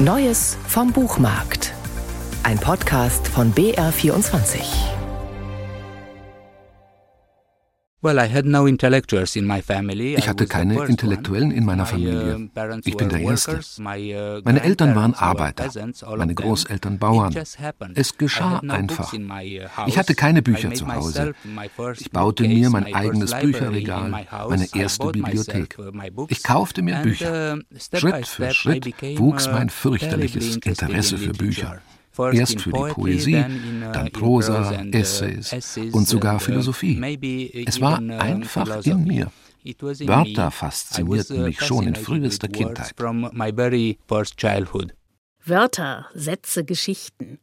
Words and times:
Neues 0.00 0.56
vom 0.68 0.92
Buchmarkt. 0.92 1.74
Ein 2.44 2.60
Podcast 2.60 3.26
von 3.26 3.52
BR24. 3.52 4.97
Ich 10.16 10.28
hatte 10.28 10.46
keine 10.46 10.84
Intellektuellen 10.86 11.50
in 11.50 11.64
meiner 11.64 11.86
Familie. 11.86 12.48
Ich 12.84 12.96
bin 12.96 13.08
der 13.08 13.20
Erste. 13.20 13.60
Meine 13.78 14.62
Eltern 14.62 14.94
waren 14.94 15.14
Arbeiter, 15.14 15.68
meine 16.16 16.34
Großeltern 16.34 16.98
Bauern. 16.98 17.34
Es 17.94 18.16
geschah 18.16 18.60
einfach. 18.68 19.12
Ich 19.86 19.98
hatte 19.98 20.14
keine 20.14 20.42
Bücher 20.42 20.72
zu 20.74 20.86
Hause. 20.92 21.34
Ich 21.98 22.10
baute 22.10 22.44
mir 22.44 22.70
mein 22.70 22.94
eigenes 22.94 23.34
Bücherregal, 23.34 24.10
meine 24.48 24.66
erste 24.74 25.08
Bibliothek. 25.08 25.76
Ich 26.28 26.42
kaufte 26.42 26.82
mir 26.82 26.96
Bücher. 26.96 27.58
Schritt 27.94 28.26
für 28.26 28.50
Schritt 28.52 29.18
wuchs 29.18 29.48
mein 29.48 29.70
fürchterliches 29.70 30.56
Interesse 30.56 31.18
für 31.18 31.32
Bücher. 31.32 31.80
Erst 32.18 32.60
für 32.60 32.72
die 32.72 32.92
Poesie, 32.92 33.36
uh, 33.36 33.92
dann 33.92 34.10
Prosa, 34.10 34.72
Essays 34.92 35.52
und 35.92 36.08
sogar 36.08 36.36
uh, 36.36 36.38
Philosophie. 36.38 37.64
Es 37.66 37.80
war 37.80 37.98
einfach 37.98 38.84
in 38.84 39.04
mir. 39.04 39.30
Wörter 39.64 40.50
faszinierten 40.50 41.44
mich 41.44 41.60
schon 41.60 41.86
in 41.86 41.94
frühester 41.94 42.48
Kindheit. 42.48 42.94
Wörter, 45.44 46.06
Sätze, 46.14 46.64
Geschichten. 46.64 47.38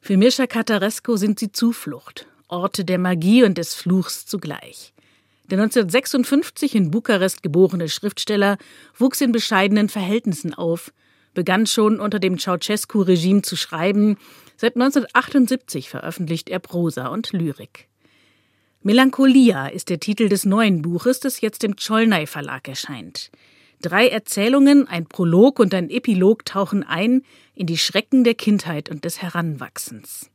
Für 0.00 0.16
Mircea 0.16 0.46
Catarescu 0.46 1.16
sind 1.16 1.38
sie 1.38 1.52
Zuflucht, 1.52 2.26
Orte 2.48 2.84
der 2.84 2.98
Magie 2.98 3.44
und 3.44 3.58
des 3.58 3.74
Fluchs 3.74 4.26
zugleich. 4.26 4.92
Der 5.50 5.58
1956 5.58 6.74
in 6.74 6.90
Bukarest 6.90 7.42
geborene 7.42 7.88
Schriftsteller 7.88 8.56
wuchs 8.98 9.20
in 9.20 9.32
bescheidenen 9.32 9.88
Verhältnissen 9.88 10.54
auf– 10.54 10.92
begann 11.34 11.66
schon 11.66 12.00
unter 12.00 12.18
dem 12.18 12.38
Ceausescu-Regime 12.38 13.42
zu 13.42 13.56
schreiben. 13.56 14.16
Seit 14.56 14.76
1978 14.76 15.90
veröffentlicht 15.90 16.48
er 16.48 16.60
Prosa 16.60 17.08
und 17.08 17.32
Lyrik. 17.32 17.88
Melancholia 18.82 19.68
ist 19.68 19.88
der 19.88 19.98
Titel 19.98 20.28
des 20.28 20.44
neuen 20.44 20.82
Buches, 20.82 21.20
das 21.20 21.40
jetzt 21.40 21.64
im 21.64 21.76
Cholnay 21.76 22.26
Verlag 22.26 22.68
erscheint. 22.68 23.30
Drei 23.80 24.08
Erzählungen, 24.08 24.88
ein 24.88 25.06
Prolog 25.06 25.58
und 25.58 25.74
ein 25.74 25.90
Epilog 25.90 26.44
tauchen 26.44 26.82
ein 26.82 27.22
in 27.54 27.66
die 27.66 27.78
Schrecken 27.78 28.24
der 28.24 28.34
Kindheit 28.34 28.90
und 28.90 29.04
des 29.04 29.20
Heranwachsens. 29.20 30.30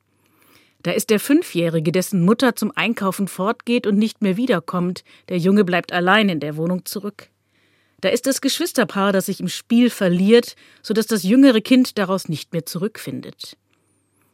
Da 0.82 0.92
ist 0.92 1.10
der 1.10 1.20
Fünfjährige, 1.20 1.92
dessen 1.92 2.24
Mutter 2.24 2.56
zum 2.56 2.72
Einkaufen 2.74 3.28
fortgeht 3.28 3.86
und 3.86 3.98
nicht 3.98 4.22
mehr 4.22 4.38
wiederkommt. 4.38 5.04
Der 5.28 5.38
Junge 5.38 5.66
bleibt 5.66 5.92
allein 5.92 6.30
in 6.30 6.40
der 6.40 6.58
Wohnung 6.58 6.86
zurück. 6.86 7.30
Da 8.02 8.10
ist 8.10 8.26
das 8.28 8.42
Geschwisterpaar, 8.42 9.12
das 9.12 9.26
sich 9.26 9.40
im 9.40 9.50
Spiel 9.50 9.90
verliert, 9.90 10.56
so 10.82 10.94
dass 10.94 11.08
das 11.08 11.24
jüngere 11.24 11.62
Kind 11.62 11.98
daraus 11.98 12.30
nicht 12.30 12.54
mehr 12.54 12.66
zurückfindet. 12.66 13.58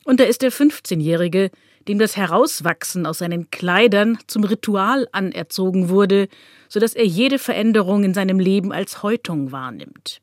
Und 0.03 0.19
da 0.19 0.23
ist 0.23 0.44
der 0.44 0.52
15-Jährige, 0.52 1.49
dem 1.88 1.99
das 1.99 2.16
Herauswachsen 2.16 3.05
aus 3.05 3.19
seinen 3.19 3.49
Kleidern 3.49 4.17
zum 4.27 4.44
Ritual 4.44 5.07
anerzogen 5.11 5.89
wurde, 5.89 6.27
so 6.69 6.80
dass 6.80 6.94
er 6.94 7.05
jede 7.05 7.39
Veränderung 7.39 8.03
in 8.03 8.13
seinem 8.13 8.39
Leben 8.39 8.72
als 8.72 9.03
Häutung 9.03 9.52
wahrnimmt. 9.52 10.22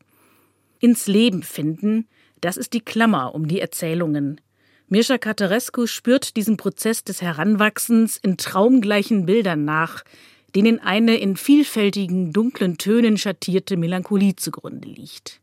Ins 0.80 1.06
Leben 1.06 1.42
finden, 1.42 2.08
das 2.40 2.56
ist 2.56 2.72
die 2.72 2.80
Klammer 2.80 3.34
um 3.34 3.46
die 3.46 3.60
Erzählungen. 3.60 4.40
Mircea 4.88 5.16
Catarescu 5.18 5.86
spürt 5.86 6.36
diesen 6.36 6.56
Prozess 6.56 7.04
des 7.04 7.22
Heranwachsens 7.22 8.18
in 8.18 8.36
traumgleichen 8.36 9.24
Bildern 9.24 9.64
nach, 9.64 10.02
denen 10.54 10.80
eine 10.80 11.16
in 11.16 11.36
vielfältigen 11.36 12.32
dunklen 12.32 12.78
Tönen 12.78 13.16
schattierte 13.18 13.76
Melancholie 13.76 14.36
zugrunde 14.36 14.88
liegt. 14.88 15.40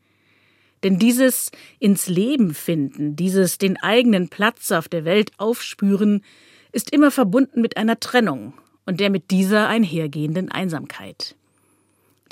Denn 0.84 0.98
dieses 0.98 1.52
ins 1.80 2.08
Leben 2.08 2.54
finden, 2.54 3.16
dieses 3.16 3.58
den 3.58 3.78
eigenen 3.78 4.30
Platz 4.30 4.72
auf 4.72 4.88
der 4.88 5.06
Welt 5.06 5.32
aufspüren, 5.38 6.24
ist 6.72 6.92
immer 6.92 7.12
verbunden 7.12 7.62
mit 7.62 7.78
einer 7.78 8.00
Trennung 8.00 8.54
und 8.86 9.00
der 9.00 9.10
mit 9.10 9.32
dieser 9.32 9.68
einhergehenden 9.68 10.50
Einsamkeit. 10.50 11.36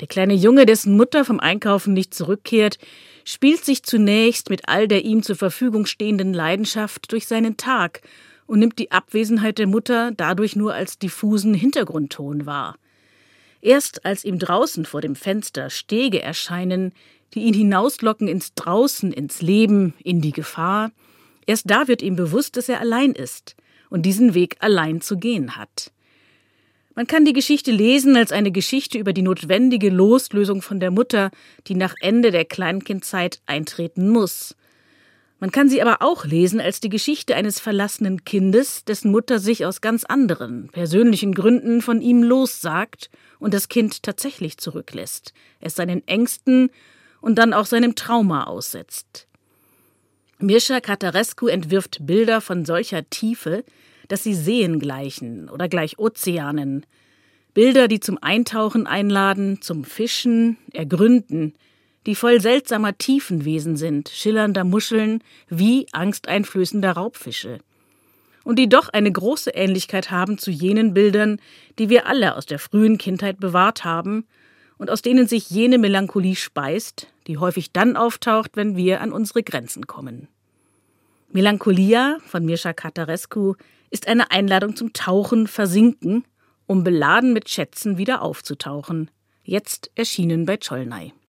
Der 0.00 0.08
kleine 0.08 0.34
Junge, 0.34 0.64
dessen 0.64 0.96
Mutter 0.96 1.24
vom 1.24 1.40
Einkaufen 1.40 1.92
nicht 1.92 2.14
zurückkehrt, 2.14 2.78
spielt 3.24 3.64
sich 3.64 3.82
zunächst 3.82 4.48
mit 4.48 4.68
all 4.68 4.88
der 4.88 5.04
ihm 5.04 5.22
zur 5.22 5.36
Verfügung 5.36 5.86
stehenden 5.86 6.32
Leidenschaft 6.32 7.10
durch 7.12 7.26
seinen 7.26 7.56
Tag 7.56 8.00
und 8.48 8.58
nimmt 8.58 8.80
die 8.80 8.90
Abwesenheit 8.90 9.58
der 9.58 9.68
Mutter 9.68 10.10
dadurch 10.16 10.56
nur 10.56 10.74
als 10.74 10.98
diffusen 10.98 11.54
Hintergrundton 11.54 12.46
wahr. 12.46 12.76
Erst 13.60 14.04
als 14.04 14.24
ihm 14.24 14.38
draußen 14.38 14.84
vor 14.84 15.00
dem 15.00 15.14
Fenster 15.14 15.70
Stege 15.70 16.22
erscheinen, 16.22 16.92
die 17.34 17.40
ihn 17.40 17.54
hinauslocken 17.54 18.26
ins 18.26 18.54
Draußen, 18.54 19.12
ins 19.12 19.42
Leben, 19.42 19.94
in 20.02 20.20
die 20.20 20.32
Gefahr, 20.32 20.90
erst 21.46 21.70
da 21.70 21.88
wird 21.88 22.02
ihm 22.02 22.16
bewusst, 22.16 22.56
dass 22.56 22.68
er 22.68 22.80
allein 22.80 23.12
ist 23.12 23.54
und 23.90 24.02
diesen 24.02 24.34
Weg 24.34 24.56
allein 24.60 25.02
zu 25.02 25.18
gehen 25.18 25.56
hat. 25.56 25.92
Man 26.94 27.06
kann 27.06 27.24
die 27.24 27.34
Geschichte 27.34 27.70
lesen 27.70 28.16
als 28.16 28.32
eine 28.32 28.50
Geschichte 28.50 28.98
über 28.98 29.12
die 29.12 29.22
notwendige 29.22 29.90
Loslösung 29.90 30.62
von 30.62 30.80
der 30.80 30.90
Mutter, 30.90 31.30
die 31.66 31.74
nach 31.74 31.94
Ende 32.00 32.30
der 32.30 32.44
Kleinkindzeit 32.44 33.40
eintreten 33.46 34.08
muss. 34.08 34.56
Man 35.40 35.52
kann 35.52 35.68
sie 35.68 35.80
aber 35.80 36.02
auch 36.02 36.24
lesen 36.24 36.60
als 36.60 36.80
die 36.80 36.88
Geschichte 36.88 37.36
eines 37.36 37.60
verlassenen 37.60 38.24
Kindes, 38.24 38.84
dessen 38.84 39.12
Mutter 39.12 39.38
sich 39.38 39.64
aus 39.64 39.80
ganz 39.80 40.04
anderen, 40.04 40.68
persönlichen 40.68 41.32
Gründen 41.32 41.80
von 41.80 42.00
ihm 42.00 42.24
lossagt 42.24 43.08
und 43.38 43.54
das 43.54 43.68
Kind 43.68 44.02
tatsächlich 44.02 44.58
zurücklässt, 44.58 45.32
es 45.60 45.76
seinen 45.76 46.06
Ängsten 46.08 46.70
und 47.20 47.36
dann 47.38 47.52
auch 47.52 47.66
seinem 47.66 47.94
Trauma 47.94 48.44
aussetzt. 48.44 49.28
Mircea 50.40 50.80
Catarescu 50.80 51.46
entwirft 51.46 51.98
Bilder 52.00 52.40
von 52.40 52.64
solcher 52.64 53.08
Tiefe, 53.08 53.64
dass 54.08 54.24
sie 54.24 54.34
Seen 54.34 54.80
gleichen 54.80 55.48
oder 55.48 55.68
gleich 55.68 55.98
Ozeanen. 55.98 56.84
Bilder, 57.54 57.86
die 57.88 58.00
zum 58.00 58.18
Eintauchen 58.20 58.86
einladen, 58.86 59.60
zum 59.62 59.84
Fischen, 59.84 60.56
Ergründen, 60.72 61.54
die 62.08 62.14
voll 62.14 62.40
seltsamer 62.40 62.96
Tiefenwesen 62.96 63.76
sind, 63.76 64.08
schillernder 64.08 64.64
Muscheln 64.64 65.22
wie 65.50 65.86
angsteinflößender 65.92 66.92
Raubfische. 66.92 67.58
Und 68.44 68.58
die 68.58 68.66
doch 68.66 68.88
eine 68.88 69.12
große 69.12 69.50
Ähnlichkeit 69.50 70.10
haben 70.10 70.38
zu 70.38 70.50
jenen 70.50 70.94
Bildern, 70.94 71.38
die 71.78 71.90
wir 71.90 72.06
alle 72.06 72.34
aus 72.34 72.46
der 72.46 72.58
frühen 72.58 72.96
Kindheit 72.96 73.40
bewahrt 73.40 73.84
haben 73.84 74.26
und 74.78 74.88
aus 74.88 75.02
denen 75.02 75.28
sich 75.28 75.50
jene 75.50 75.76
Melancholie 75.76 76.34
speist, 76.34 77.08
die 77.26 77.36
häufig 77.36 77.72
dann 77.72 77.94
auftaucht, 77.94 78.52
wenn 78.54 78.74
wir 78.74 79.02
an 79.02 79.12
unsere 79.12 79.42
Grenzen 79.42 79.86
kommen. 79.86 80.28
Melancholia 81.30 82.16
von 82.26 82.42
Mircea 82.42 82.72
Catarescu 82.72 83.52
ist 83.90 84.08
eine 84.08 84.30
Einladung 84.30 84.76
zum 84.76 84.94
Tauchen, 84.94 85.46
Versinken, 85.46 86.24
um 86.66 86.84
beladen 86.84 87.34
mit 87.34 87.50
Schätzen 87.50 87.98
wieder 87.98 88.22
aufzutauchen. 88.22 89.10
Jetzt 89.44 89.90
erschienen 89.94 90.46
bei 90.46 90.56
Cholnay. 90.56 91.12